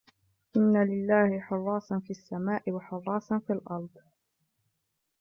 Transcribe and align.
إنَّ 0.57 0.83
لِلَّهِ 0.85 1.39
حُرَّاسًا 1.39 1.99
فِي 1.99 2.09
السَّمَاءِ 2.11 2.71
وَحُرَّاسًا 2.71 3.39
فِي 3.39 3.53
الْأَرْضِ 3.53 3.89